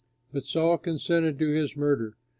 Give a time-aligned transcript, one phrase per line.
[0.33, 2.15] But Saul consented to his murder.